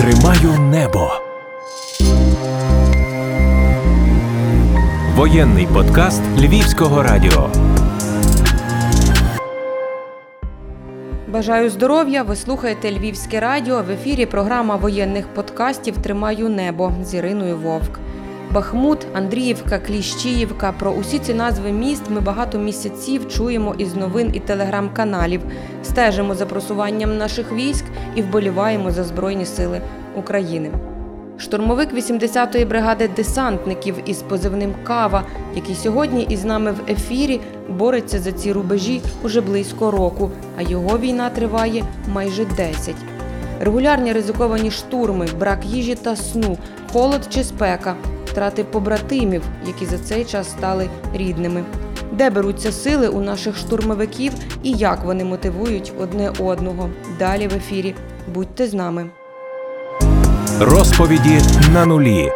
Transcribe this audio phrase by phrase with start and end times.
[0.00, 1.10] Тримаю небо.
[5.16, 7.50] Воєнний подкаст Львівського радіо.
[11.28, 12.22] Бажаю здоров'я!
[12.22, 13.82] Ви слухаєте Львівське радіо.
[13.82, 18.00] В ефірі програма воєнних подкастів Тримаю небо з Іриною Вовк.
[18.52, 20.72] Бахмут, Андріївка, Кліщіївка.
[20.72, 25.40] Про усі ці назви міст ми багато місяців чуємо із новин і телеграм-каналів,
[25.84, 27.84] стежимо за просуванням наших військ
[28.14, 29.80] і вболіваємо за Збройні Сили
[30.16, 30.70] України.
[31.38, 38.32] Штурмовик 80-ї бригади десантників із позивним Кава, який сьогодні із нами в ефірі бореться за
[38.32, 42.94] ці рубежі уже близько року, а його війна триває майже 10.
[43.62, 46.58] Регулярні ризиковані штурми, брак їжі та сну,
[46.92, 47.96] холод чи спека,
[48.26, 51.64] втрати побратимів, які за цей час стали рідними.
[52.12, 56.90] Де беруться сили у наших штурмовиків і як вони мотивують одне одного?
[57.18, 57.94] Далі в ефірі.
[58.28, 59.10] Будьте з нами.
[60.60, 61.40] Розповіді
[61.72, 62.32] на нулі.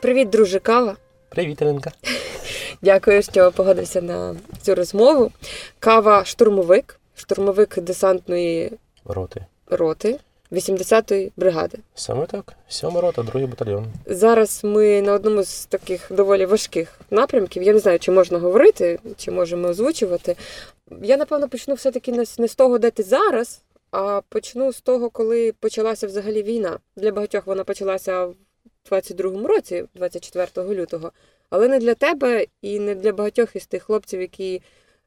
[0.00, 0.96] Привіт, друже Кава.
[1.28, 1.90] Привіт, Іринка.
[2.82, 5.30] Дякую, що погодився на цю розмову.
[5.78, 8.72] Кава штурмовик, штурмовик десантної
[9.04, 9.46] Роти.
[9.66, 10.18] Роти
[10.52, 11.78] 80-ї бригади.
[11.94, 12.52] Саме так.
[12.68, 13.86] Сьома рота, другий батальйон.
[14.06, 17.62] Зараз ми на одному з таких доволі важких напрямків.
[17.62, 20.36] Я не знаю, чи можна говорити, чи можемо озвучувати.
[21.02, 25.52] Я напевно почну все-таки не з того, де ти зараз, а почну з того, коли
[25.60, 26.78] почалася взагалі війна.
[26.96, 28.34] Для багатьох вона почалася в
[28.90, 31.12] 22-му році, 24 лютого,
[31.50, 34.62] але не для тебе і не для багатьох із тих хлопців, які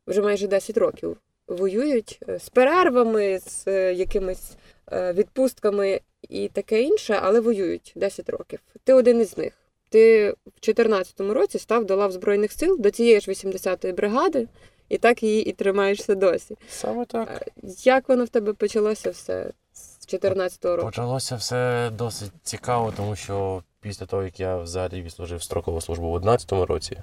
[0.07, 1.17] вже майже 10 років
[1.49, 4.51] воюють е, з перервами, з е, якимись
[4.91, 8.59] е, відпустками і таке інше, але воюють 10 років.
[8.83, 9.53] Ти один із них.
[9.89, 14.47] Ти в 14-му році став до лав Збройних сил, до цієї ж 80-ї бригади,
[14.89, 16.57] і так її і тримаєшся досі.
[16.69, 17.47] Саме так.
[17.83, 20.87] Як воно в тебе почалося все з 14-го року?
[20.87, 26.15] Почалося все досить цікаво, тому що після того, як я взагалі відслужив строкову службу в
[26.15, 26.97] 11-му році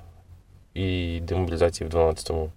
[0.74, 2.52] і демобілізації в 12-му,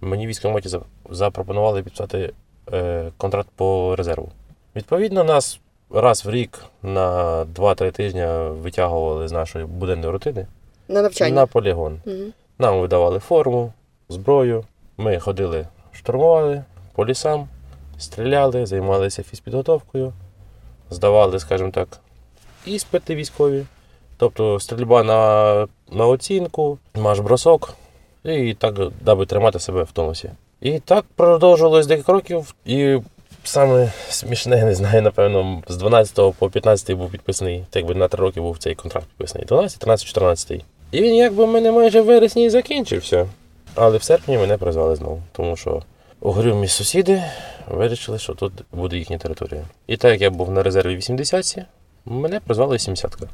[0.00, 0.78] мені військкоматі
[1.10, 2.32] запропонували підписати
[2.72, 4.30] е, контракт по резерву.
[4.76, 7.10] Відповідно, нас раз в рік на
[7.44, 8.26] 2-3 тижні
[8.62, 10.46] витягували з нашої буденної рутини
[10.88, 11.34] На навчання.
[11.34, 12.00] на полігон.
[12.06, 12.16] Угу.
[12.58, 13.72] Нам видавали форму,
[14.08, 14.64] зброю.
[14.96, 17.48] Ми ходили, штурмували по лісам,
[17.98, 20.12] стріляли, займалися фізпідготовкою,
[20.90, 21.88] здавали, скажімо так,
[22.66, 23.64] іспити військові.
[24.16, 27.74] Тобто стрільба на, на оцінку, марш-бросок,
[28.24, 30.30] і так, даби тримати себе в тонусі.
[30.60, 32.54] І так продовжувалось декілька років.
[32.64, 32.98] І
[33.44, 38.20] саме смішне, не знаю, напевно, з 12 по 15 був підписаний, так якби на 3
[38.20, 39.46] роки був цей контракт підписаний.
[39.46, 40.64] 12, 13, 14.
[40.92, 43.26] І він якби в мене майже в вересні закінчився.
[43.74, 45.82] Але в серпні мене призвали знову, тому що
[46.20, 47.22] угрюмі сусіди
[47.68, 49.64] вирішили, що тут буде їхня територія.
[49.86, 51.64] І так як я був на резерві 80-ці,
[52.04, 53.28] мене призвали 70-ка.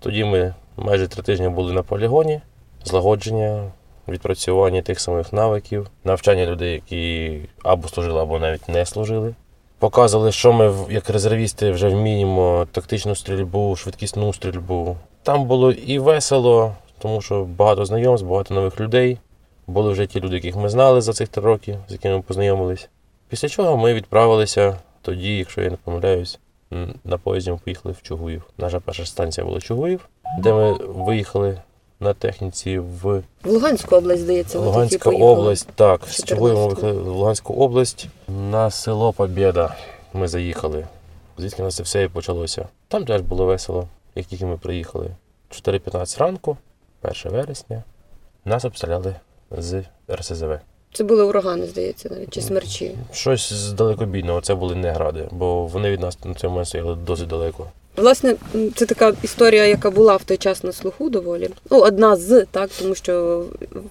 [0.00, 2.40] Тоді ми майже три тижні були на полігоні,
[2.84, 3.70] злагодження,
[4.08, 9.34] відпрацювання тих самих навиків, навчання людей, які або служили, або навіть не служили.
[9.78, 14.96] Показували, що ми як резервісти вже вміємо тактичну стрільбу, швидкісну стрільбу.
[15.22, 19.18] Там було і весело, тому що багато знайомств, багато нових людей.
[19.66, 22.88] Були вже ті люди, яких ми знали за цих три роки, з якими ми познайомились.
[23.28, 26.38] Після чого ми відправилися тоді, якщо я не помиляюсь,
[27.04, 28.42] на поїзді ми поїхали в Чугуїв.
[28.58, 30.08] Наша перша станція була Чугуїв,
[30.38, 31.58] де ми виїхали
[32.02, 35.40] на техніці в В Луганську область, здається, ви Луганська тоді поїхали.
[35.40, 35.68] область.
[35.74, 36.48] Так, з 14-го.
[36.48, 38.06] Ми виїхали в Луганську область.
[38.28, 39.76] На село Побєда
[40.12, 40.86] ми заїхали.
[41.38, 42.68] Звідки у нас це все і почалося.
[42.88, 45.06] Там теж було весело, як тільки ми приїхали.
[45.50, 46.56] 4.15 ранку,
[47.02, 47.82] 1 вересня,
[48.44, 49.14] нас обстріляли
[49.50, 50.58] з РСЗВ.
[50.92, 52.94] Це були урагани, здається, навіть чи смерчі.
[53.12, 56.94] Щось з далекобійного, це були не гради, бо вони від нас на цей момент стояли
[56.94, 57.66] досить далеко.
[57.96, 58.34] Власне,
[58.74, 61.50] це така історія, яка була в той час на слуху доволі.
[61.70, 63.44] Ну, одна з, так, тому що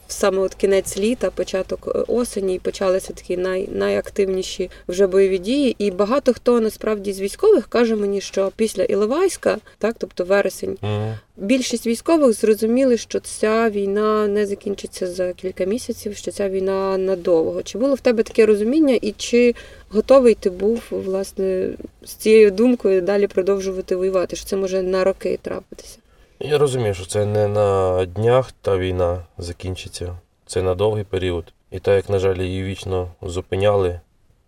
[0.07, 5.75] саме от кінець літа, початок е, осені, почалися такі най, найактивніші вже бойові дії.
[5.77, 11.13] І багато хто насправді з військових каже мені, що після Іловайська, так, тобто вересень, Мгм.
[11.37, 17.63] більшість військових зрозуміли, що ця війна не закінчиться за кілька місяців, що ця війна надовго.
[17.63, 19.55] Чи було в тебе таке розуміння, і чи
[19.93, 21.69] готовий ти був власне
[22.03, 24.35] з цією думкою далі продовжувати воювати?
[24.35, 25.97] Що це може на роки трапитися?
[26.39, 30.17] Я розумію, що це не на днях та війна закінчиться.
[30.45, 31.53] Це на довгий період.
[31.71, 33.99] І так як, на жаль, її вічно зупиняли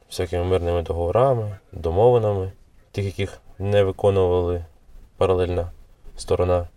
[0.09, 2.51] всякими мирними договорами, домовинами,
[2.91, 4.65] тих, яких не виконували
[5.17, 5.71] паралельна
[6.17, 6.67] сторона.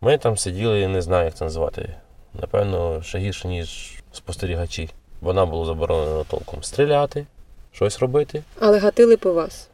[0.00, 1.94] Ми там сиділи, не знаю, як це назвати.
[2.40, 4.90] Напевно, ще гірше, ніж спостерігачі.
[5.20, 7.26] Бо нам було заборонено толком стріляти,
[7.72, 8.42] щось робити.
[8.60, 9.68] Але гатили по вас.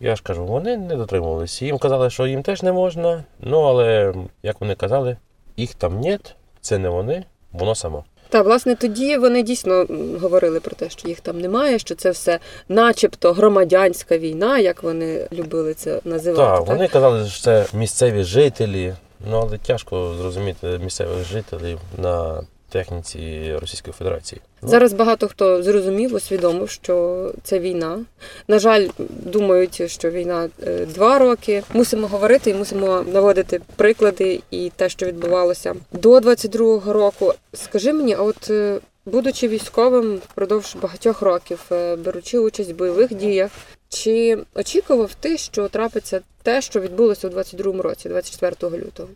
[0.00, 1.64] Я ж кажу, вони не дотримувалися.
[1.64, 3.24] Їм казали, що їм теж не можна.
[3.40, 5.16] Ну але як вони казали,
[5.56, 8.04] їх там нет, це не вони, воно само.
[8.28, 9.86] Та власне тоді вони дійсно
[10.20, 12.38] говорили про те, що їх там немає, що це все,
[12.68, 16.58] начебто, громадянська війна, як вони любили це називати.
[16.58, 18.94] Так, вони казали, що це місцеві жителі.
[19.30, 24.40] Ну але тяжко зрозуміти місцевих жителів на техніці Російської Федерації.
[24.62, 28.04] Ну, Зараз багато хто зрозумів, усвідомив, що це війна.
[28.48, 31.62] На жаль, думають, що війна е, два роки.
[31.74, 37.34] Мусимо говорити і мусимо наводити приклади і те, що відбувалося до 22-го року.
[37.52, 43.14] Скажи мені, а от е, будучи військовим впродовж багатьох років, е, беручи участь в бойових
[43.14, 43.50] діях,
[43.88, 49.08] чи очікував ти, що трапиться те, що відбулося у 22-му році, 24 лютого?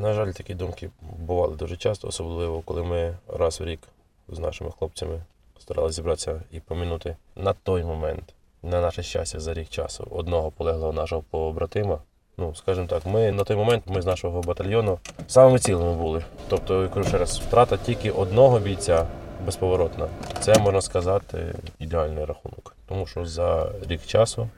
[0.00, 3.80] На жаль, такі думки бували дуже часто, особливо коли ми раз в рік
[4.28, 5.22] з нашими хлопцями
[5.60, 10.92] старалися зібратися і помінути на той момент, на наше щастя, за рік часу, одного полеглого
[10.92, 11.98] нашого побратима.
[12.36, 16.24] Ну, скажімо так, ми на той момент ми з нашого батальйону самими цілими були.
[16.48, 19.06] Тобто, я кажу ще раз, втрата тільки одного бійця
[19.46, 20.08] безповоротна.
[20.40, 22.76] Це можна сказати ідеальний рахунок.
[22.88, 24.48] Тому що за рік часу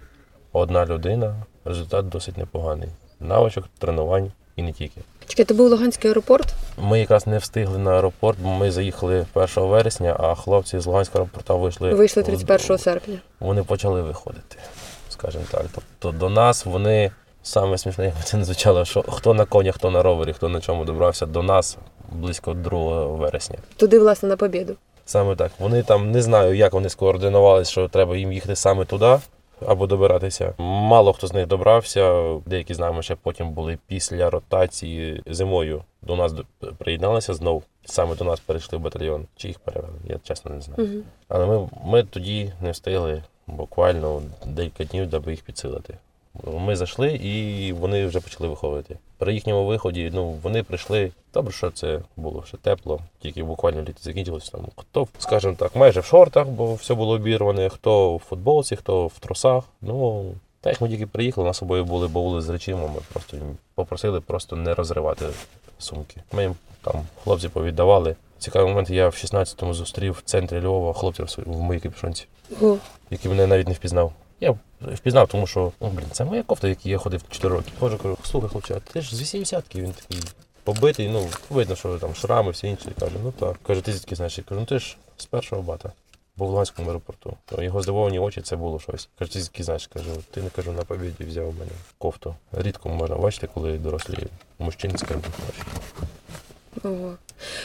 [0.54, 1.34] одна людина,
[1.64, 2.88] результат досить непоганий.
[3.20, 5.00] Навичок, тренувань і не тільки.
[5.26, 6.54] Чекай, це був Луганський аеропорт?
[6.78, 11.24] Ми якраз не встигли на аеропорт, бо ми заїхали 1 вересня, а хлопці з Луганського
[11.24, 11.94] аеропорта вийшли.
[11.94, 13.18] Вийшли 31 серпня.
[13.40, 14.56] Вони почали виходити,
[15.08, 15.64] скажімо так.
[15.74, 17.10] Тобто до нас вони
[17.42, 20.60] саме смішне, як це не звучало, що хто на коні, хто на ровері, хто на
[20.60, 21.78] чому добрався до нас
[22.12, 23.58] близько 2 вересня.
[23.76, 24.74] Туди, власне, на побіду.
[25.06, 25.52] Саме так.
[25.58, 29.18] Вони там не знаю, як вони скоординувалися, що треба їм їхати саме туди
[29.66, 30.54] або добиратися.
[30.58, 32.34] Мало хто з них добрався.
[32.46, 35.82] Деякі з нами ще потім були після ротації зимою.
[36.02, 36.34] До нас
[36.78, 37.62] приєдналися знов.
[37.84, 39.26] Саме до нас перейшли в батальйон.
[39.36, 39.94] Чи їх перевели?
[40.04, 40.90] Я чесно не знаю.
[40.90, 41.02] Угу.
[41.28, 45.94] Але ми, ми тоді не встигли буквально декілька днів, аби їх підсилити.
[46.42, 48.98] Ми зайшли і вони вже почали виходити.
[49.18, 51.10] При їхньому виході, ну вони прийшли.
[51.34, 54.50] Добре, що це було ще тепло, тільки буквально літо закінчилось.
[54.50, 59.06] Там хто, скажімо так, майже в шортах, бо все було обірване, хто в футболці, хто
[59.06, 59.64] в трусах.
[59.82, 60.24] Ну
[60.60, 62.86] так як ми тільки приїхали, у нас собою були баули з речима.
[62.86, 65.26] Ми просто їм попросили просто не розривати
[65.78, 66.20] сумки.
[66.32, 66.94] Ми їм там
[67.24, 68.16] хлопці повіддавали.
[68.38, 72.26] Цікавий момент, я в 16-му зустрів в центрі Львова хлопців в моїй капюшонці,
[73.10, 74.12] який мене навіть не впізнав.
[74.44, 74.54] Я
[74.94, 77.72] впізнав, тому що, ну, блін, це моя кофта, в я ходив 4 роки.
[77.78, 80.22] Ходжу, кажу, слухай, хлопче, ти ж з 80-ки, він такий
[80.64, 82.92] побитий, ну, видно, що там шрами, все інше.
[83.00, 83.56] Каже, ну так.
[83.66, 84.38] Каже, ти звідки знаєш?
[84.38, 85.92] Я кажу, ну ти ж з першого бата.
[86.36, 87.36] Був в Луганському аеропорту.
[87.58, 89.08] Його здивовані очі, це було щось.
[89.18, 89.86] Каже, ти звідки знаєш?
[89.86, 92.34] Кажу, ти не кажу, на побіді взяв мене кофту.
[92.52, 94.26] Рідко можна бачити, коли дорослі
[94.58, 95.24] мужчини скажуть.
[96.82, 97.14] Ого.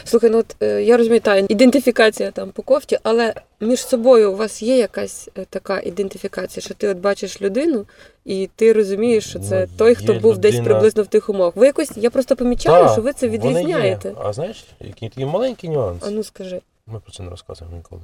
[0.04, 4.36] Слухай, ну от е, я розумію, та ідентифікація там по кофті, але між собою у
[4.36, 7.84] вас є якась е, така ідентифікація, що ти от бачиш людину,
[8.24, 11.56] і ти розумієш, що це Ну, той, хто був десь приблизно в тих умовах.
[11.56, 13.50] Ви якось, я просто помічаю, Так, що ви це вони є.
[13.50, 14.12] відрізняєте.
[14.24, 16.02] А знаєш, який такий маленький нюанс.
[16.06, 16.60] А ну скажи.
[16.86, 18.02] Ми про це не розказуємо ніколи.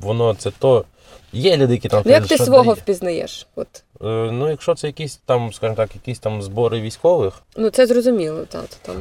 [0.00, 0.84] Воно це то.
[1.32, 2.74] Є люди, які там Ну як ти свого дає.
[2.74, 3.46] впізнаєш?
[3.56, 3.66] От.
[4.00, 8.44] Е, Ну, якщо це якісь там, скажімо так, якісь там збори військових, Ну це зрозуміло,
[8.48, 8.96] та, то там.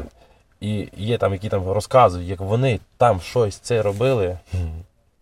[0.61, 4.37] І є там, які там розказують, як вони там щось це робили.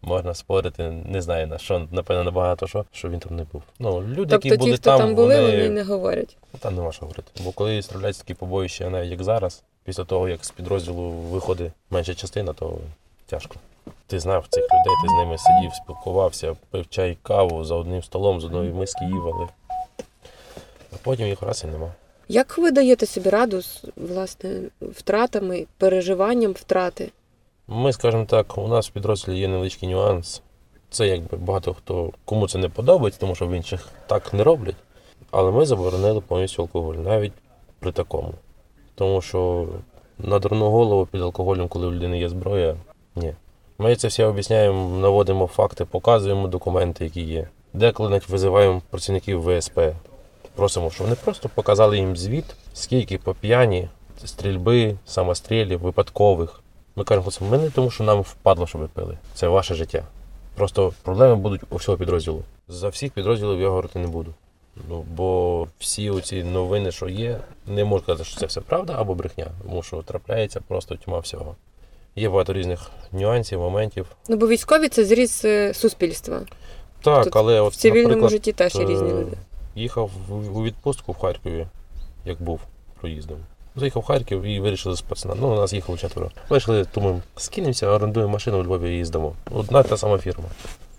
[0.02, 3.62] Можна спорити, не знаю на що, напевно, набагато що, що він там не був.
[3.80, 5.52] Ну, люди, Тобто які були хто там, там були, вони...
[5.52, 6.38] вони не говорять.
[6.54, 7.32] Ну, Там нема що говорити.
[7.44, 12.14] Бо коли стріляються такі побоїща, навіть як зараз, після того, як з підрозділу виходить менша
[12.14, 12.78] частина, то
[13.26, 13.56] тяжко.
[14.08, 18.42] Ти знав цих людей, ти з ними сидів, спілкувався, пив чай, каву за одним столом,
[18.42, 19.48] з одної миски їв, але
[20.94, 21.92] а потім їх раз і нема.
[22.30, 27.12] Як ви даєте собі раду з власне втратами, переживанням втрати?
[27.68, 30.42] Ми, скажімо так, у нас в підрозділі є невеличкий нюанс.
[30.90, 34.76] Це якби багато хто кому це не подобається, тому що в інших так не роблять.
[35.32, 37.34] Але ми заборонили повністю алкоголь, навіть
[37.80, 38.34] при такому.
[38.96, 39.68] Тому що
[40.20, 42.76] на дурну голову під алкоголем, коли у людини є зброя,
[43.16, 43.34] ні.
[43.78, 47.48] Ми це все об'ясняємо, наводимо факти, показуємо документи, які є.
[47.74, 49.80] Деколи навіть визиваємо працівників ВСП.
[50.58, 53.90] Просимо, щоб вони просто показали їм звіт, скільки по п'яні
[54.26, 56.60] стрільби, самострілів, випадкових.
[56.96, 59.18] Ми кажемо, хлопці, ми не тому, що нам впадло, щоб ви пили.
[59.34, 60.04] Це ваше життя.
[60.56, 62.44] Просто проблеми будуть у всього підрозділу.
[62.68, 64.34] За всіх підрозділів я говорити не буду.
[64.90, 69.16] Ну, бо всі оці новини, що є, не можу сказати, що це все правда або
[69.16, 71.56] брехня, тому що трапляється просто тьма всього.
[72.16, 74.06] Є багато різних нюансів, моментів.
[74.30, 76.42] Ну бо військові це зріз е, суспільства.
[77.04, 79.38] Так, Тут але от, В цивільному наприклад, житті теж є різні е, люди.
[79.78, 81.68] Їхав у відпустку в Харкові,
[82.26, 82.60] як був
[83.00, 83.38] проїздом.
[83.76, 85.36] Заїхав в Харків і вирішили з пацана.
[85.40, 86.32] Ну, у нас їхало четверо.
[86.50, 89.34] Вирішили, думаємо, скинемося, орендуємо машину у Львові і їздимо.
[89.52, 90.46] Одна та сама фірма.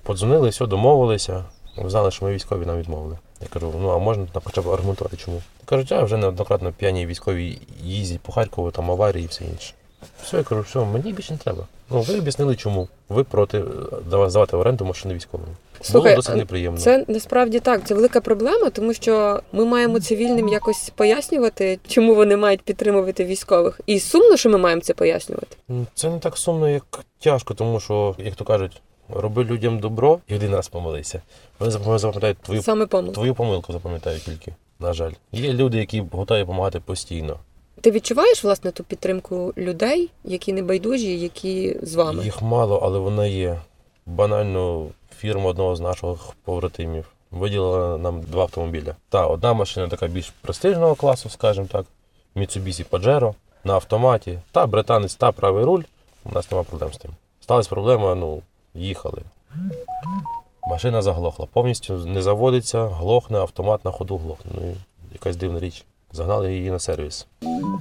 [0.02, 1.44] Подзвонили, все, домовилися.
[1.84, 3.18] Знали, що ми військові нам відмовили.
[3.40, 5.42] Я кажу, ну а можна там хоча б аргументувати чому?
[5.64, 9.74] Кажуть, а вже неоднократно п'яні військові їздять по Харкову, там аварії і все інше.
[10.22, 11.66] Все, я кажу, все, мені більше не треба.
[11.90, 12.88] Ну, ви об'яснили, чому.
[13.08, 13.62] Ви проти е,
[14.06, 15.46] здавати в оренду машини військовим.
[15.80, 16.80] Слухай, Було досить неприємно.
[16.80, 22.36] Це насправді так, це велика проблема, тому що ми маємо цивільним якось пояснювати, чому вони
[22.36, 23.80] мають підтримувати військових.
[23.86, 25.56] І сумно, що ми маємо це пояснювати.
[25.94, 30.34] Це не так сумно, як тяжко, тому що, як то кажуть, роби людям добро і
[30.34, 31.22] один раз помилися.
[31.58, 33.14] Вони запам'ятають твою, Саме помилка.
[33.14, 34.54] твою помилку, запам'ятають тільки.
[34.80, 35.12] На жаль.
[35.32, 37.36] Є люди, які готові допомагати постійно.
[37.80, 42.24] Ти відчуваєш власне ту підтримку людей, які не байдужі, які з вами?
[42.24, 43.60] Їх мало, але вона є.
[44.06, 44.86] Банально
[45.18, 48.94] фірма одного з наших побратимів виділила нам два автомобіля.
[49.08, 51.86] Та одна машина така більш престижного класу, скажімо так,
[52.36, 54.38] Mitsubishi Pajero на автоматі.
[54.52, 55.82] Та британець, та правий руль.
[56.24, 57.10] У нас нема проблем з тим.
[57.40, 58.42] Сталася проблема, ну,
[58.74, 59.22] їхали.
[60.70, 61.46] Машина заглохла.
[61.52, 64.50] Повністю не заводиться, глохне, автомат на ходу глохне.
[64.54, 64.74] Ну,
[65.12, 65.84] якась дивна річ.
[66.12, 67.26] Загнали її на сервіс.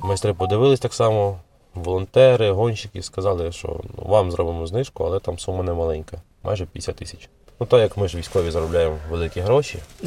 [0.03, 1.37] Майстри подивились так само,
[1.73, 6.95] волонтери, гонщики сказали, що ну, вам зробимо знижку, але там сума не маленька, майже 50
[6.95, 7.29] тисяч.
[7.59, 9.79] Ну так як ми ж військові заробляємо великі гроші,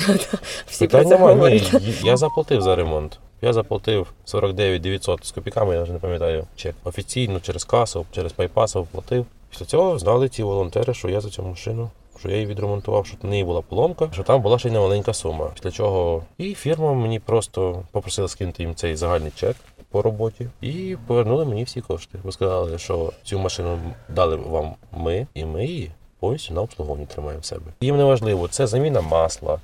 [0.66, 1.72] Всі про це говорять.
[2.04, 3.18] я заплатив за ремонт.
[3.42, 6.74] Я заплатив 49 900 з копійками, я вже не пам'ятаю чек.
[6.84, 9.26] Офіційно через касу, через пайпас оплатив.
[9.50, 13.16] Після цього знали ці волонтери, що я за цю машину, що я її відремонтував, що
[13.22, 15.50] в неї була поломка, що там була ще й немаленька сума.
[15.54, 19.56] Після чого і фірма мені просто попросила скинути їм цей загальний чек
[19.90, 22.18] по роботі і повернули мені всі кошти.
[22.24, 27.40] Бо сказали, що цю машину дали вам ми, і ми її повністю на обслуговуванні тримаємо
[27.40, 27.72] в себе.
[27.80, 29.60] Їм не важливо, це заміна масла,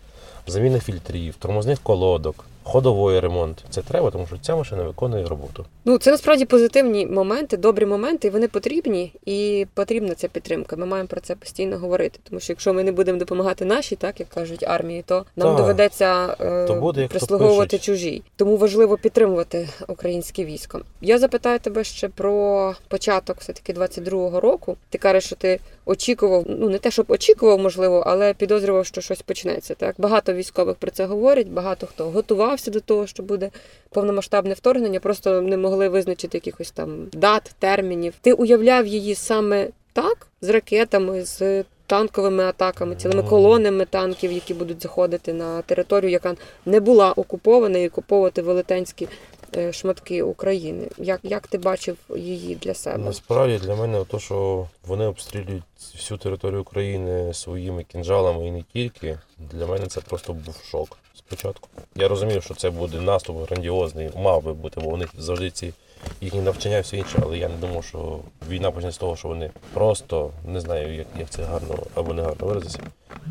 [0.47, 3.65] заміна фільтрів, тормозних колодок, ходовий ремонт.
[3.71, 5.65] Це треба, тому що ця машина виконує роботу.
[5.85, 10.77] Ну це насправді позитивні моменти, добрі моменти, і вони потрібні, і потрібна ця підтримка.
[10.77, 12.19] Ми маємо про це постійно говорити.
[12.29, 15.57] Тому що якщо ми не будемо допомагати нашій, так як кажуть армії, то нам Так.
[15.57, 18.23] доведеться е, То буде, прислуговувати чужій.
[18.37, 20.81] Тому важливо підтримувати українське військо.
[21.01, 24.77] Я запитаю тебе ще про початок все таки 22-го року.
[24.91, 29.23] Ти кажеш, що ти очікував, ну не те, щоб очікував, можливо, але підозрював, що щось
[29.23, 29.75] почнеться.
[29.75, 32.11] Так багато військових про це говорять, багато хто
[32.57, 33.51] готувався до того, що буде
[33.91, 38.15] повномасштабне вторгнення, просто не могли визначити якихось там дат, термінів.
[38.21, 43.29] Ти уявляв її саме так, з ракетами, з танковими атаками, цілими Ну.
[43.29, 46.35] колонами танків, які будуть заходити на територію, яка
[46.67, 49.09] не була окупована, і окуповувати велетенські
[49.57, 50.89] е, шматки України.
[50.99, 52.99] Як, як ти бачив її для себе?
[52.99, 55.63] Насправді для мене то, що вони обстрілюють
[55.95, 61.69] всю територію України своїми кінжалами і не тільки, для мене це просто був шок спочатку.
[61.95, 65.73] Я розумів, що це буде наступ грандіозний, мав би бути, бо них завжди ці
[66.21, 68.19] їхні навчання, все інше, але я не думав, що
[68.49, 72.23] війна почне з того, що вони просто не знаю, як, як це гарно або не
[72.23, 72.81] гарно виразитися.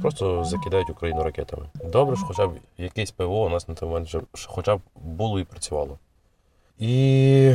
[0.01, 1.65] Просто закидають Україну ракетами.
[1.83, 5.39] Добре, що хоча б якесь ПВО у нас на той момент вже хоча б було
[5.39, 5.97] і працювало.
[6.79, 7.53] І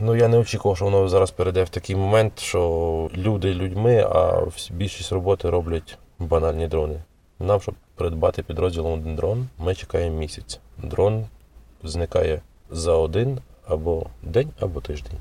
[0.00, 4.42] ну я не очікував, що воно зараз перейде в такий момент, що люди людьми, а
[4.70, 7.02] більшість роботи роблять банальні дрони.
[7.38, 10.58] Нам, щоб придбати підрозділом один дрон, ми чекаємо місяць.
[10.82, 11.24] Дрон
[11.84, 12.40] зникає
[12.70, 15.18] за один або день, або тиждень.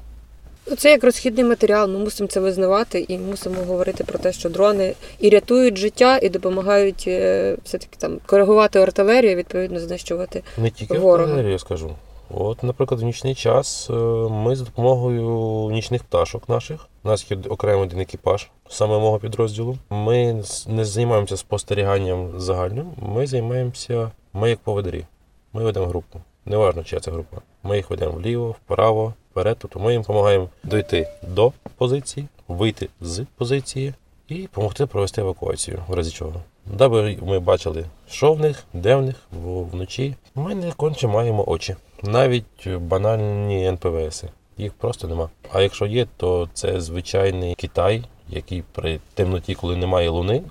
[0.70, 1.90] Ну, Це як розхідний матеріал.
[1.90, 6.30] Ми мусимо це визнавати і мусимо говорити про те, що дрони і рятують життя, і
[6.30, 10.44] допомагають е, все-таки там коригувати артилерію, відповідно знищувати.
[10.58, 11.24] Не тільки Ворога.
[11.24, 11.92] артилерію, я скажу.
[12.30, 13.94] От, наприклад, в нічний час е,
[14.30, 19.78] ми за допомогою нічних пташок наших, у нас є окремий один екіпаж саме мого підрозділу.
[19.90, 25.06] Ми не займаємося спостеріганням загальним, ми займаємося, ми як поводирі.
[25.54, 26.22] Ми ведемо групу.
[26.46, 27.38] Неважно, чия це група.
[27.64, 29.58] Ми їх ведемо вліво, вправо, вперед.
[29.60, 33.94] Тобто ми їм допомагаємо дойти до позиції, вийти з позиції
[34.28, 36.42] і допомогти провести евакуацію, в разі чого.
[36.66, 41.50] Даби ми бачили, що в них, де в них, бо вночі ми не конче маємо
[41.50, 41.76] очі.
[42.04, 44.28] Навіть банальні НПВС.
[44.58, 45.30] Їх просто нема.
[45.54, 50.44] А якщо є, то це звичайний Китай, який при темноті, коли немає луни,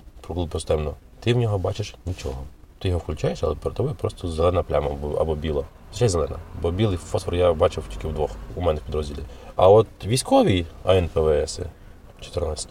[0.67, 2.43] темно, ти в нього бачиш нічого.
[2.79, 5.63] Ти його включаєш, але перед тобою просто зелена пляма або, біла.
[5.95, 6.35] Ще зелена.
[6.61, 9.19] Бо білий фосфор я бачив тільки вдвох у мене в підрозділі.
[9.55, 11.61] А от військові АНПВС
[12.21, 12.69] 14,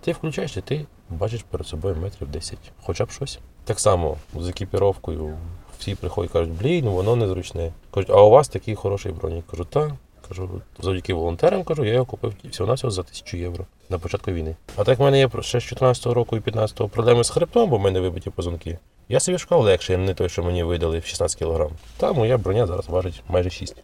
[0.00, 3.38] ти включаєш і ти бачиш перед собою метрів 10, хоча б щось.
[3.64, 5.38] Так само з екіпіровкою
[5.78, 7.72] всі приходять кажуть, блін, воно незручне.
[7.90, 9.46] Кажуть, а у вас такий хороший бронік.
[9.46, 9.90] Кажу, так.
[10.28, 14.56] Кажу, завдяки волонтерам, кажу, я його купив всього навсього за тисячу євро на початку війни.
[14.76, 17.76] А так в мене є ще з 14 року і 15-го проблеми з хребтом, бо
[17.76, 18.78] в мене вибиті позвонки.
[19.08, 21.68] Я собі шукав легше, не той, що мені видали в 16 кг.
[21.96, 23.76] Та моя броня зараз важить майже 6.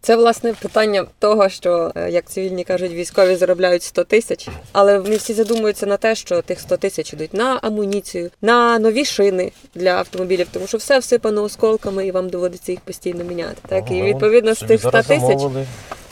[0.00, 5.16] Це власне питання того, що е, як цивільні кажуть, військові заробляють 100 тисяч, але не
[5.16, 9.90] всі задумуються на те, що тих 100 тисяч ідуть на амуніцію, на нові шини для
[9.90, 13.56] автомобілів, тому що все всипано осколками, і вам доводиться їх постійно міняти.
[13.68, 15.38] Так і Ну, відповідно з тих 100 тисяч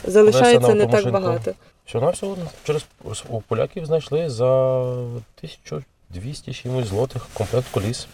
[0.03, 1.53] залишається не так багато.
[1.85, 2.85] Все на всього через
[3.29, 8.07] у поляків знайшли за 1200 чимось злотих комплект коліс.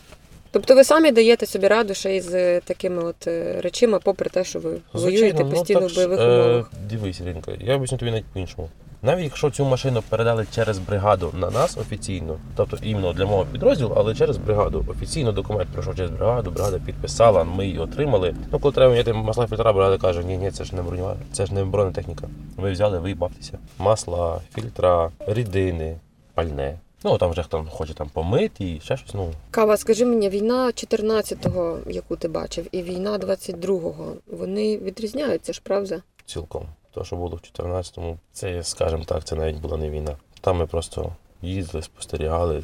[0.53, 4.43] Тобто ви самі даєте собі раду ще із е, такими от е, речима, попри те,
[4.43, 6.71] що ви воюєте постійно ну, в бойових ж, умовах.
[6.73, 8.69] Е, дивись, Рінка, я об'ясню тобі навіть по-іншому.
[9.01, 13.93] Навіть якщо цю машину передали через бригаду на нас офіційно, тобто іменно для мого підрозділу,
[13.97, 14.85] але через бригаду.
[14.87, 18.35] Офіційно документ пройшов через бригаду, бригада підписала, ми її отримали.
[18.51, 21.45] Ну, коли треба міняти масла фільтра, бригада каже, ні, ні, це ж не броньова, це
[21.45, 22.27] ж не бронетехніка.
[22.57, 23.57] Ви взяли, ви бавтеся.
[23.79, 25.95] Масла, фільтра, рідини,
[26.33, 26.77] пальне.
[27.03, 29.13] Ну, там вже хто хоче там помити і ще щось.
[29.13, 35.61] Ну, Кава, скажи мені, війна 14-го, яку ти бачив, і війна 22-го, вони відрізняються ж,
[35.63, 36.01] правда?
[36.25, 36.65] цілком.
[36.91, 40.17] То, що було в 14-му, це, скажімо так, це навіть була не війна.
[40.41, 42.63] Там ми просто їздили, спостерігали,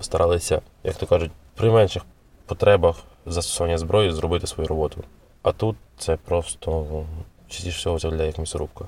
[0.00, 2.04] старалися, як то кажуть, при менших
[2.46, 5.04] потребах застосування зброї зробити свою роботу.
[5.42, 7.06] А тут це просто ну,
[7.48, 8.84] частіше всього це виглядає як місорубка.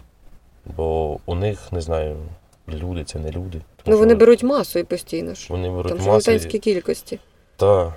[0.77, 2.17] Бо у них, не знаю,
[2.77, 3.61] люди це не люди.
[3.85, 5.47] Тому Ну вони що беруть масу і постійно ж.
[5.51, 6.31] вони беруть Там ж маси.
[6.31, 7.19] велетенські кількості.
[7.57, 7.95] Та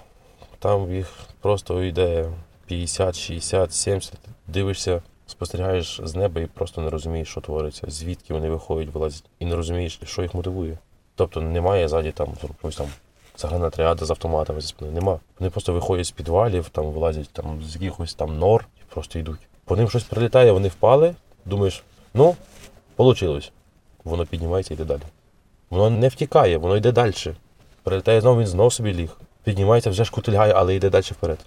[0.60, 1.08] там їх
[1.42, 2.30] просто йде
[2.66, 4.14] 50, 60, 70.
[4.48, 9.46] Дивишся, спостерігаєш з неба і просто не розумієш, що твориться, звідки вони виходять, вилазять, і
[9.46, 10.78] не розумієш, що їх мотивує.
[11.16, 12.88] Тобто немає ззаді там якогось там
[13.38, 14.92] загранатріада з автоматами зі спини.
[14.92, 15.20] Нема.
[15.40, 19.40] Вони просто виходять з підвалів, там вилазять там з якихось там нор і просто йдуть.
[19.66, 21.16] По ним щось прилітає, вони впали.
[21.46, 22.36] Думаєш, ну,
[22.98, 23.40] вийшло.
[24.06, 25.02] Воно піднімається і йде далі.
[25.70, 27.14] Воно не втікає, воно йде далі.
[27.84, 29.10] Прилітає знову, він знов собі ліг.
[29.44, 31.38] Піднімається, вже ж кутильгає, але йде далі вперед.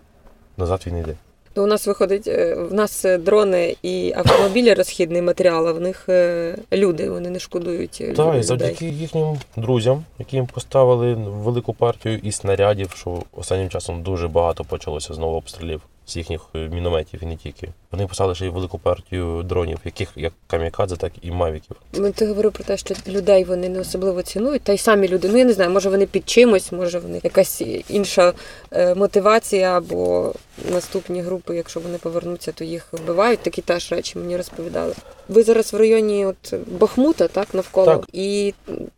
[0.57, 1.15] Назад він йде.
[1.53, 5.81] То у нас виходить, е, в нас е, дрони і автомобілі розхідний матеріал, а в
[5.81, 11.75] них е, люди, вони не шкодують Так, і завдяки їхнім друзям, які їм поставили велику
[11.75, 17.23] партію і снарядів, що останнім часом дуже багато почалося знову обстрілів з їхніх е, мінометів
[17.23, 17.69] і не тільки.
[17.93, 21.77] Вони писали ще й велику партію дронів, яких як камікадзе, так і мавіків.
[21.93, 25.29] Ну, Ти говорив про те, що людей вони не особливо цінують, та й самі люди.
[25.29, 28.33] Ну я не знаю, може вони під чимось, може вони якась інша
[28.73, 30.33] е, мотивація або
[30.73, 33.41] наступні групи, якщо вони повернуться, то їх вбивають.
[33.41, 34.95] Такі теж речі мені розповідали.
[35.29, 38.05] Ви зараз в районі от Бахмута, так навколо, Так.
[38.13, 38.55] і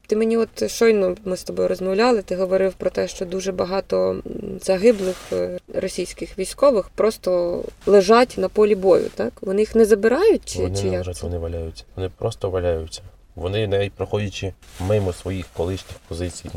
[0.07, 2.23] ти мені, от щойно ми з тобою розмовляли.
[2.23, 4.23] Ти говорив про те, що дуже багато
[4.63, 9.11] загиблих е, російських військових просто лежать на полі бою.
[9.15, 11.85] Так вони їх не забирають, чи, Вони чи як лежать, вони валяються.
[11.97, 13.03] Вони просто валяються.
[13.35, 16.51] Вони навіть проходячи мимо своїх колишніх позицій,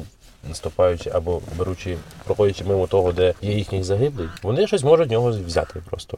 [0.48, 5.30] наступаючи або беручи, проходячи мимо того, де є їхній загиблий, вони щось можуть в нього
[5.30, 6.18] взяти просто.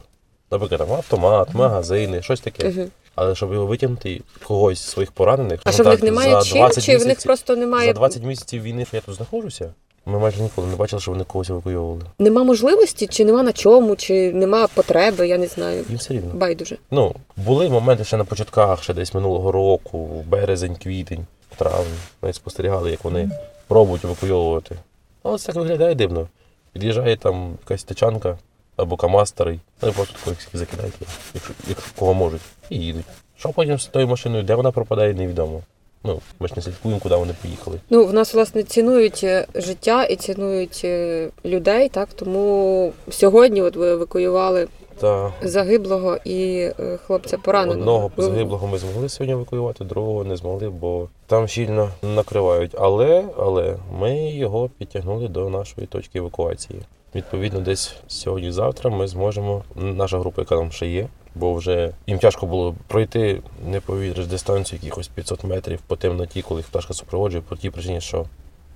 [0.50, 2.88] Наприклад, там автомат, магазини, щось таке.
[3.14, 6.58] Але щоб його витягнути когось з своїх поранених, А ну що в них немає чим,
[6.58, 9.72] 20 чи в них просто немає за 20 місяців війни, що я тут знаходжуся,
[10.06, 12.02] ми майже ніколи не бачили, що вони когось евакуйовували.
[12.18, 15.84] нема можливості, чи нема на чому, чи нема потреби, я не знаю.
[15.88, 16.34] Їм все рівно.
[16.34, 16.76] Байдуже.
[16.90, 21.86] Ну, були моменти ще на початках, ще десь минулого року, березень, квітень, травень.
[22.22, 23.30] Навіть спостерігали, як вони
[23.68, 24.76] пробують евакуйовувати.
[25.22, 26.28] Але це так виглядає дивно.
[26.72, 28.38] Під'їжджає там якась тачанка
[28.76, 30.94] або КАМАЗ старий, вони просто такої закидають,
[31.34, 33.04] якщо, якщо кого можуть, і їдуть.
[33.38, 35.62] Що потім з тою машиною, де вона пропадає, невідомо.
[36.04, 37.80] Ну, ми ж не слідкуємо, куди вони поїхали.
[37.90, 43.76] Ну, в нас власне цінують е, життя і цінують е, людей, так тому сьогодні, от
[43.76, 44.68] ви евакуювали
[45.00, 47.80] Та загиблого і е, хлопця пораненого.
[47.80, 52.74] Одного загиблого ми змогли сьогодні евакуювати, другого не змогли, бо там щільно накривають.
[52.78, 56.80] Але, але ми його підтягнули до нашої точки евакуації.
[57.14, 59.62] Відповідно, десь сьогодні-завтра ми зможемо.
[59.76, 64.78] Наша група, яка там ще є, бо вже їм тяжко було пройти, не повіриш, дистанцію
[64.82, 68.24] якихось 500 метрів по темноті, коли їх пташка супроводжує, по тій причині, що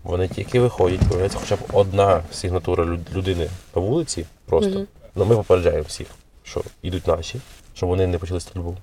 [0.03, 4.71] вони тільки виходять, появляється хоча б одна сигнатура людини по вулиці, просто.
[4.71, 4.87] Мгм.
[5.15, 6.07] Ну, ми попереджаємо всіх,
[6.43, 7.41] що йдуть наші,
[7.75, 8.77] щоб вони не почали стрільбу.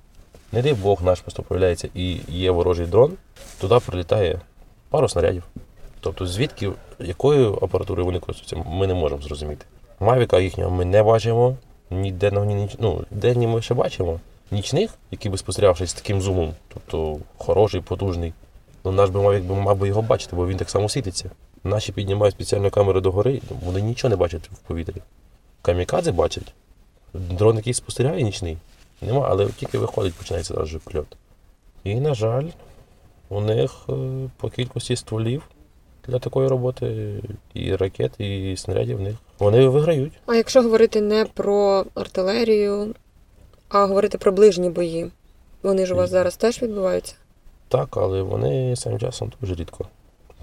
[0.52, 3.14] Не дай Бог наш просто появляється і є ворожий дрон,
[3.62, 4.42] туди прилітає
[4.90, 5.44] пару снарядів.
[6.00, 9.66] Тобто, звідки, якою апаратурою вони користуються, ми не можемо зрозуміти.
[10.00, 11.56] Мавіка їхнього ми не бачимо,
[11.90, 12.76] ні денного, ні ніч...
[12.80, 14.20] ну, денні ми ще бачимо.
[14.52, 18.34] Нічних, які би спостерігавшись з таким зумом, тобто хороший, потужний.
[18.84, 21.32] Ну, наш би Мавік би мав би його бачити, бо він так само світиться.
[21.64, 25.02] Наші піднімають спеціальну камеру догори, вони нічого не бачать в повітрі.
[25.62, 26.54] Камікадзе бачать.
[27.14, 28.58] Дрон, який спостерігає нічний,
[29.02, 31.18] нема, але тільки виходить, починається зараз же прильот.
[31.84, 32.46] І, на жаль,
[33.30, 33.94] у них е,
[34.38, 35.44] по кількості стволів
[36.08, 37.16] для такої роботи
[37.54, 40.14] і ракет, і снарядів в них вони виграють.
[40.26, 42.96] А якщо говорити не про артилерію,
[43.70, 45.12] А говорити про ближні бої.
[45.64, 47.16] Вони ж у вас зараз теж відбуваються?
[47.68, 49.88] Так, але вони самим часом дуже рідко.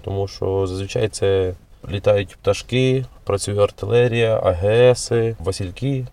[0.01, 1.53] Тому що зазвичай це
[1.91, 6.05] літають пташки, працює артилерія, АГСи, Васильки.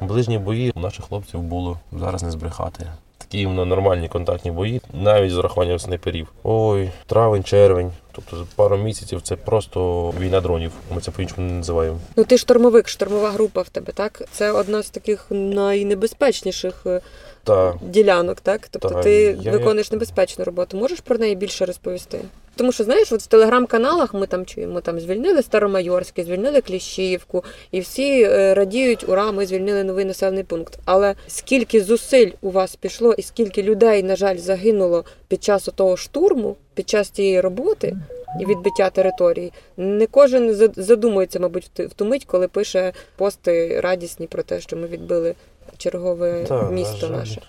[0.00, 2.86] Ближні бої у наших хлопців було зараз не збрехати.
[3.18, 6.32] Такі нормальні контактні бої, навіть з урахуванням снайперів.
[6.42, 7.92] Ой, травень, червень.
[8.12, 10.72] Тобто за пару місяців це просто війна дронів.
[10.94, 11.98] Ми це по-іншому не називаємо.
[12.16, 14.22] Ну ти штурмовик, штурмова група в тебе, так?
[14.32, 17.00] Це одна з таких найнебезпечніших е,
[17.44, 18.68] Та ділянок, так?
[18.70, 20.76] Тобто Так, ти я- виконуєш небезпечну роботу.
[20.76, 22.20] Можеш про неї більше розповісти?
[22.56, 27.80] Тому що знаєш, от в телеграм-каналах ми там чуємо, там звільнили Старомайорське, звільнили Кліщівку, і
[27.80, 30.78] всі е, радіють, ура, ми звільнили новий населений пункт.
[30.84, 35.96] Але скільки зусиль у вас пішло, і скільки людей, на жаль, загинуло під час того
[35.96, 37.96] штурму, під час цієї роботи
[38.40, 44.42] і відбиття території, не кожен задумується, мабуть, в ту мить, коли пише пости радісні про
[44.42, 45.34] те, що ми відбили
[45.78, 47.42] чергове Та, місто на жаль, наше.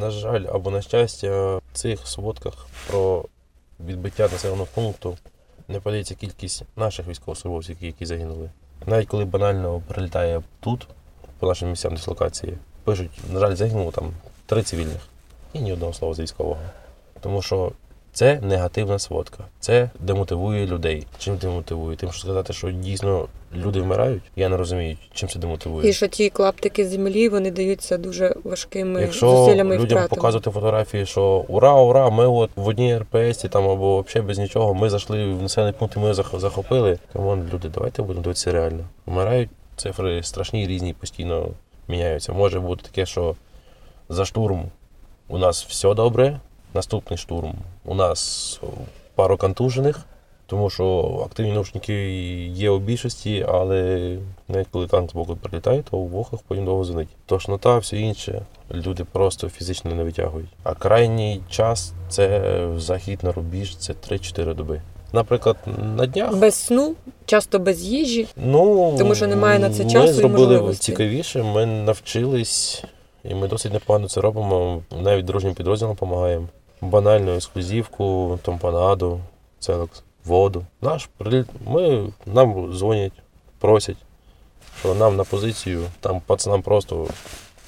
[0.00, 3.24] На жаль, або на щастя, в цих сводках про
[3.86, 5.16] відбиття населеного пункту
[5.68, 8.50] не подається кількість наших військовослужбовців, які, загинули.
[8.86, 10.88] Навіть коли банально прилітає тут,
[11.38, 14.12] по нашим місцям дислокації, пишуть, на жаль, загинуло там
[14.46, 15.08] три цивільних
[15.52, 16.60] і ні одного слова з військового.
[17.20, 17.72] Тому що
[18.12, 19.44] це негативна сводка.
[19.60, 21.06] Це демотивує людей.
[21.18, 21.96] Чим демотивує?
[21.96, 25.88] Тим, що сказати, що дійсно люди вмирають, я не розумію, чим це демотивує.
[25.88, 31.06] І що ті клаптики землі вони даються дуже важкими Якщо зусиллями і людям показувати фотографії,
[31.06, 35.24] що ура, ура, ми от в одній РПСі там або взагалі без нічого, ми зайшли
[35.34, 36.98] в населений пункт, і ми зах- захопили.
[37.12, 38.84] Come on, люди, давайте будемо дивитися реально.
[39.06, 41.48] Вмирають цифри страшні, різні, постійно
[41.88, 42.32] міняються.
[42.32, 43.34] Може бути таке, що
[44.08, 44.62] за штурм
[45.28, 46.40] у нас все добре,
[46.74, 48.60] наступний штурм у нас
[49.14, 50.00] пару контужених.
[50.52, 51.94] Тому що активні наушники
[52.46, 54.16] є у більшості, але
[54.48, 57.08] навіть коли танк з боку прилітає, то в вухах потім довго звонить.
[57.26, 58.42] Тошнота, все інше,
[58.74, 60.48] люди просто фізично не витягують.
[60.62, 62.40] А крайній час це
[62.76, 64.80] захід на рубіж, це 3-4 доби.
[65.12, 65.56] Наприклад,
[65.96, 66.94] на днях Без сну,
[67.26, 68.28] часто без їжі.
[68.36, 70.82] Ну, Тому що немає на це ми часу і зробили можливості.
[70.92, 72.84] цікавіше, ми навчились,
[73.24, 74.82] і ми досить непогано це робимо.
[75.02, 76.46] Навіть дружнім підрозділам допомагаємо.
[76.80, 79.20] Банальну ексклюзивку, тампонаду,
[79.58, 80.64] целекс, воду.
[80.82, 83.12] Наш приліт, ми, нам дзвонять,
[83.58, 83.96] просять,
[84.80, 87.06] що нам на позицію, там пацанам просто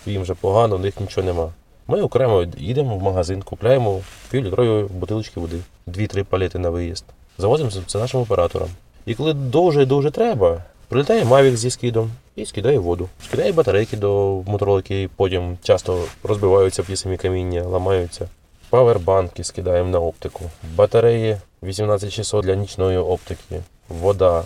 [0.06, 1.52] їм вже погано, в них нічого нема.
[1.88, 7.04] Ми окремо їдемо в магазин, купляємо півлітрові бутилочки води, 2-3 палети на виїзд.
[7.38, 8.68] Завозимо це нашим операторам.
[9.06, 13.08] І коли дуже-дуже треба, прилітає Мавік зі скидом і скидає воду.
[13.24, 18.28] Скидає батарейки до моторолики, потім часто розбиваються в самі каміння, ламаються.
[18.74, 20.50] Павербанки скидаємо на оптику.
[20.74, 24.44] Батареї 18600 для нічної оптики, вода,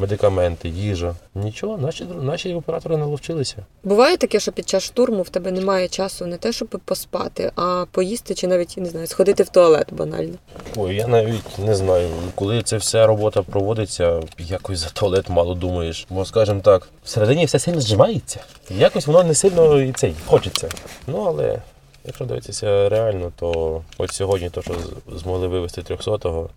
[0.00, 1.14] медикаменти, їжа.
[1.34, 3.56] Нічого, наші, наші оператори наловчилися.
[3.84, 7.84] Буває таке, що під час штурму в тебе немає часу не те, щоб поспати, а
[7.90, 10.34] поїсти чи навіть не знаю, сходити в туалет банально.
[10.76, 16.06] Ой, я навіть не знаю, коли ця вся робота проводиться, якось за туалет мало думаєш.
[16.10, 18.40] Бо, скажімо так, всередині все сильно зжимається.
[18.70, 20.68] Якось воно не сильно і цей хочеться.
[21.06, 21.58] Ну але
[22.04, 24.74] якщо дивитися реально, то от сьогодні то, що
[25.08, 26.50] змогли вивезти 300-го,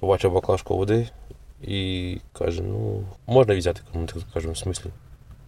[0.00, 1.08] побачив баклажку води
[1.62, 3.80] і каже: ну, можна взяти,
[4.34, 4.90] кажемо, в смислі.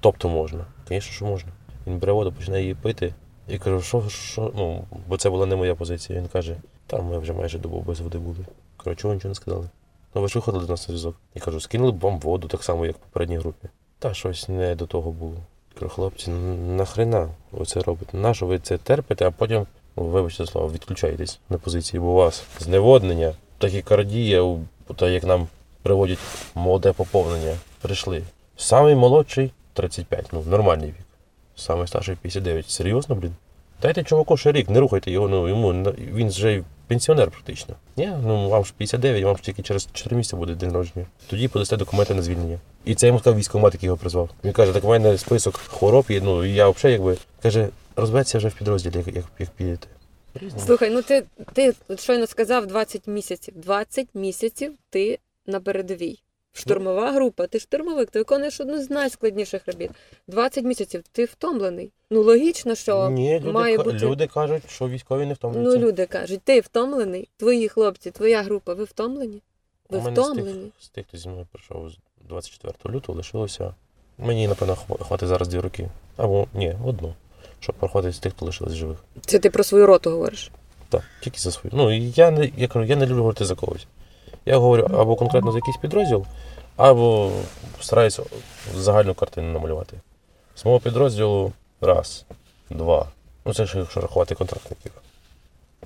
[0.00, 0.64] Тобто можна.
[0.88, 1.50] Звісно, що можна.
[1.86, 3.14] Він бере воду, починає її пити.
[3.48, 6.20] І кажу, що, що, ну, бо це була не моя позиція.
[6.20, 8.46] Він каже, там ми вже майже добу без води були.
[8.76, 9.68] Кажу, чого нічого не сказали?
[10.14, 11.16] Ну ви ж виходили до нас на зв'язок.
[11.34, 13.68] Я кажу, скинули б вам воду так само, як в попередній групі.
[13.98, 15.36] Та щось не до того було.
[15.80, 18.16] Кажу, хлопці, ну, нахрена ви це робите?
[18.16, 19.66] Нащо ви це терпите, а потім,
[19.96, 24.56] вибачте слово, відключаєтесь на позиції, бо у вас зневоднення, тахікардія,
[24.96, 25.48] та як нам
[25.82, 26.18] приводять
[26.54, 28.22] молоде поповнення, прийшли.
[28.56, 31.06] Самий молодший 35, ну нормальний вік.
[31.56, 32.70] Самий старший 59.
[32.70, 33.34] Серйозно, блін?
[33.82, 35.72] Дайте чуваку ще рік, не рухайте його, ну йому
[36.12, 37.74] він вже пенсіонер практично.
[37.96, 41.06] Ні, ну вам ж 59, вам ж тільки через 4 місяці буде день народження.
[41.26, 42.58] Тоді подасте документи на звільнення.
[42.84, 44.30] І це йому сказав військкомат, який його призвав.
[44.44, 48.48] Він каже, так в мене список хвороб і ну я взагалі якби каже, розбереться вже
[48.48, 49.86] в підрозділі, як, як, як підете.
[50.66, 53.54] Слухай, ну ти, ти щойно сказав 20 місяців.
[53.56, 56.18] 20 місяців ти на передовій.
[56.52, 59.90] Штурмова група, ти штурмовик, ти виконуєш одну з найскладніших робіт.
[60.26, 61.90] 20 місяців ти втомлений.
[62.10, 63.98] Ну логічно, що Ні, люди, має бути.
[63.98, 68.84] люди кажуть, що військові не Ну, люди кажуть, ти втомлений, твої хлопці, твоя група, ви
[68.84, 69.42] втомлені?
[69.90, 70.72] Ви У мене з тих, втомлені.
[70.80, 71.90] з тих, хто зі мною прийшов
[72.28, 73.74] 24 лютого, лишилося.
[74.18, 75.88] Мені, напевно, хватить зараз дві роки.
[76.16, 77.14] Або ні, одну.
[77.60, 78.98] Щоб проходити з тих, хто лишились живих.
[79.26, 80.50] Це ти про свою роту говориш.
[80.88, 81.76] Так, тільки за свою.
[81.76, 83.86] Ну, я не, я кажу, я не люблю говорити за когось.
[84.46, 86.26] Я говорю або конкретно за якийсь підрозділ,
[86.76, 87.32] або
[87.80, 88.22] стараюся
[88.74, 89.96] загальну картину намалювати.
[90.54, 92.24] З мого підрозділу раз,
[92.70, 93.06] два,
[93.44, 94.92] Ну це ж якщо рахувати контрактників.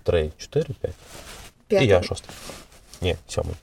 [0.03, 0.67] Три, чотири,
[1.69, 1.83] п'ять.
[1.83, 2.31] І я шостий.
[3.03, 3.55] Ні, сьомий.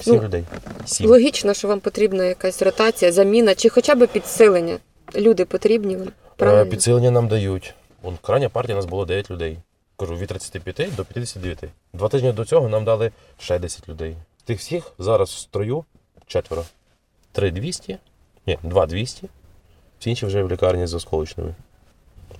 [0.00, 0.44] Сім Ну, людей.
[0.84, 1.10] Сім.
[1.10, 4.78] Логічно, що вам потрібна якась ротація, заміна чи хоча б підсилення.
[5.16, 6.08] Люди потрібні вам.
[6.08, 6.70] Е, Правильно?
[6.70, 7.74] Підсилення нам дають.
[8.02, 9.58] Вон, крайня партія у нас було 9 людей.
[9.96, 11.64] Кажу, від 35 до 59.
[11.92, 14.16] Два тижні до цього нам дали ще 10 людей.
[14.44, 15.84] Тих всіх зараз в строю
[16.26, 16.64] четверо.
[17.32, 17.98] Три 200,
[18.46, 19.28] ні, два 200,
[19.98, 21.54] всі інші вже в лікарні з осколочними.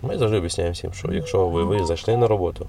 [0.02, 2.66] Ми завжди об'ясняємо всім, що якщо ви, ви зайшли на роботу,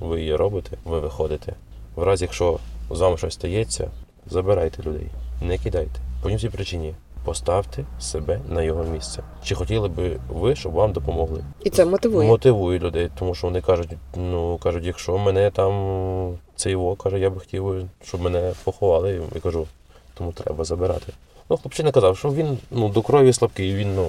[0.00, 1.54] ви її робите, ви виходите.
[1.94, 2.58] В разі, якщо
[2.90, 3.90] з вами щось стається,
[4.26, 5.06] забирайте людей,
[5.42, 6.00] не кидайте.
[6.22, 6.94] По цій причині
[7.24, 9.22] поставте себе на його місце.
[9.44, 11.44] Чи хотіли би ви, щоб вам допомогли?
[11.64, 12.28] І це мотивує.
[12.28, 17.30] Мотивує людей, тому що вони кажуть, ну кажуть, якщо мене там цей во каже, я
[17.30, 19.22] би хотів, щоб мене поховали.
[19.34, 19.66] Я кажу,
[20.14, 21.12] тому треба забирати.
[21.50, 24.08] Ну, хлопчина казав, що він ну, до крові слабкий, він ну,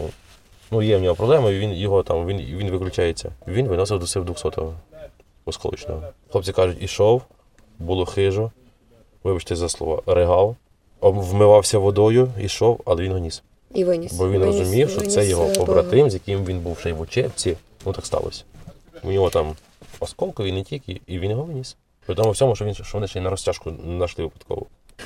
[0.72, 3.32] ну є в нього проблеми, він його там він, він виключається.
[3.48, 4.74] Він виносив до сив 200-го
[5.46, 6.04] осколочного.
[6.32, 7.22] Хлопці кажуть, ішов,
[7.80, 8.52] було хижо,
[9.24, 10.56] вибачте за слова, ригав,
[11.02, 13.44] вмивався водою, ішов, але він його ніс.
[13.74, 14.14] І виніс.
[14.14, 16.90] Бо він Виніс- розумів, що виніс, це його е, побратим, з яким він був ще
[16.90, 17.58] й в учебці.
[17.86, 18.44] Ну так сталося.
[19.04, 19.56] У нього там
[20.00, 21.78] осколкові не тільки, і він його виніс.
[22.06, 24.66] При тому всьому, що він що вони ще й на розтяжку знайшли випадково.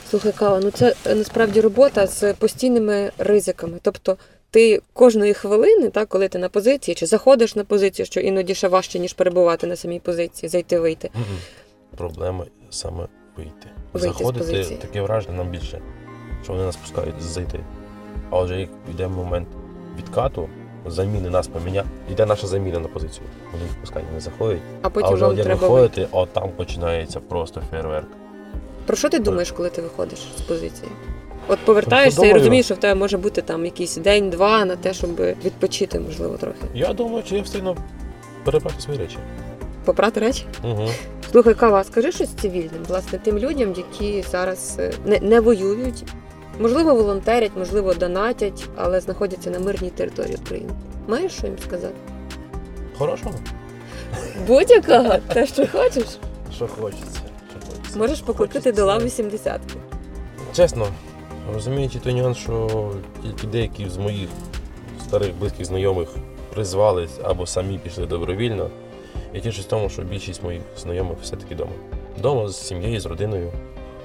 [0.10, 3.80] Слухай, Кава, ну це е, насправді робота з постійними ризиками.
[3.82, 4.18] Тобто
[4.52, 8.68] ти кожної хвилини, так, коли ти на позиції, чи заходиш на позицію, що іноді ще
[8.68, 11.10] важче, ніж перебувати на самій позиції, зайти вийти.
[11.98, 13.68] Проблема саме вийти.
[14.02, 14.80] Вийти з Заходити позиції.
[14.80, 15.80] таке враження нам більше,
[16.44, 17.60] що вони нас пускають зайти.
[18.30, 19.48] А вже як йде момент
[19.98, 20.50] відкату,
[20.86, 23.28] заміни нас поміняти, йде наша заміна на позицію.
[23.52, 24.62] Вони пускають, не заходять.
[24.82, 26.08] А потім а вже вам як треба вийти.
[26.12, 28.08] от там починається просто фейерверк.
[28.86, 30.92] Про що ти думаєш, коли ти виходиш з позиції?
[31.48, 35.16] От повертаєшся і розумієш, що в тебе може бути там якийсь день-два на те, щоб
[35.46, 36.58] відпочити, можливо, трохи.
[36.74, 37.78] Я думаю, чи я встигну
[38.44, 39.18] перебрати свої речі.
[39.86, 40.46] Попрати речі?
[40.64, 40.88] Угу.
[41.32, 46.04] Слухай, Кава, скажи щось цивільним, власне, тим людям, які зараз е, не, не воюють,
[46.60, 50.74] можливо, волонтерять, можливо, донатять, але знаходяться на мирній території України.
[51.08, 51.94] Маєш що їм сказати?
[52.98, 53.36] Хорошого.
[54.48, 56.06] Будь-якого, те, що хочеш,
[56.56, 57.20] Що хочеться.
[57.50, 58.00] Що хочеться.
[58.00, 59.62] можеш покликати до лав 80
[60.56, 60.88] Чесно,
[61.54, 62.92] розуміючи той нюанс, що
[63.24, 64.30] тільки деякі з моїх
[65.08, 66.10] старих близьких знайомих
[66.54, 68.70] призвались або самі пішли добровільно,
[69.36, 71.72] я тішусь тому, що більшість моїх знайомих все-таки вдома.
[72.18, 73.52] Вдома з сім'єю, з родиною.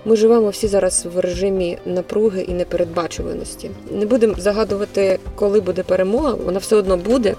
[0.04, 3.70] Ми живемо всі зараз в режимі напруги і непередбачуваності.
[3.90, 7.34] Не будемо загадувати, коли буде перемога, вона все одно буде.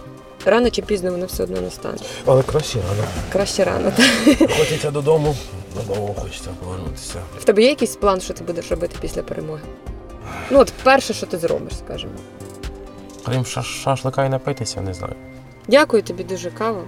[0.45, 1.97] Рано чи пізно вона все одно настане.
[2.25, 3.03] Але краще рано.
[3.31, 3.91] Краще рано.
[3.97, 4.51] так?
[4.51, 5.35] Хочеться додому,
[5.75, 7.19] додому хочеться повернутися.
[7.39, 9.61] В тебе є якийсь план, що ти будеш робити після перемоги?
[10.51, 12.13] Ну, от перше, що ти зробиш, скажімо.
[13.25, 15.15] Крім шашлика і напитися, не знаю.
[15.67, 16.83] Дякую тобі дуже, Кава.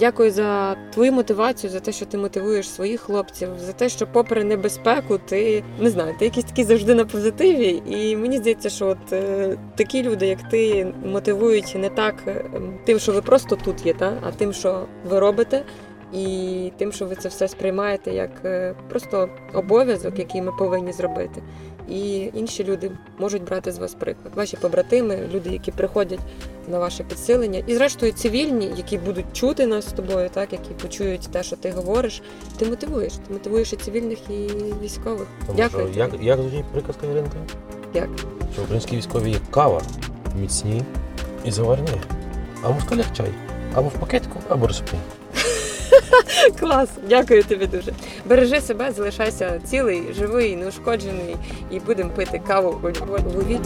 [0.00, 4.44] Дякую за твою мотивацію, за те, що ти мотивуєш своїх хлопців, за те, що, попри
[4.44, 7.82] небезпеку, ти не знаю, ти якийсь такий завжди на позитиві.
[7.86, 12.44] І мені здається, що от е, такі люди, як ти, мотивують не так е,
[12.84, 14.18] тим, що ви просто тут є, та?
[14.22, 15.64] а тим, що ви робите,
[16.12, 21.42] і тим, що ви це все сприймаєте як е, просто обов'язок, який ми повинні зробити.
[21.88, 24.34] І інші люди можуть брати з вас приклад.
[24.34, 26.20] Ваші побратими, люди, які приходять
[26.68, 31.28] на ваше підсилення, і зрештою цивільні, які будуть чути нас з тобою, так які почують
[31.32, 32.22] те, що ти говориш.
[32.58, 33.12] Ти мотивуєш.
[33.12, 34.48] Ти мотивуєш і цивільних, і
[34.82, 35.26] військових.
[35.46, 35.88] Тому Дякую.
[35.90, 37.36] що як, як звучить приказка Іринка?
[37.94, 38.08] Як?
[38.52, 39.82] Що українські військові є кава,
[40.40, 40.82] міцні
[41.44, 41.88] і заварні.
[42.62, 43.30] А в москалях чай.
[43.74, 44.98] Або в пакетику, або розсипні.
[46.60, 47.92] Клас, дякую тобі дуже.
[48.26, 51.36] Бережи себе, залишайся цілий, живий, неушкоджений,
[51.70, 53.60] і будемо пити каву у Львові.